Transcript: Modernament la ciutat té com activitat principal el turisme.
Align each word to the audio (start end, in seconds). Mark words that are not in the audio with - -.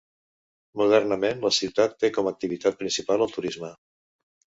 Modernament 0.81 1.45
la 1.45 1.53
ciutat 1.59 1.95
té 2.01 2.13
com 2.17 2.33
activitat 2.35 2.83
principal 2.83 3.25
el 3.29 3.39
turisme. 3.39 3.75